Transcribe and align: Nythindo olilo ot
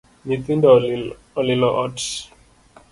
Nythindo 0.27 0.67
olilo 1.39 1.67
ot 1.83 1.97